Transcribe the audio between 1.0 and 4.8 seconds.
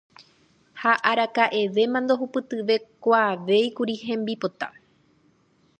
araka'evéma ndohupytykuaavéikuri hembipota.